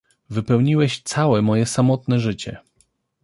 Wypełniłeś 0.29 1.01
całe 1.03 1.41
moje 1.41 1.65
samotne 1.65 2.19
życie! 2.19 2.57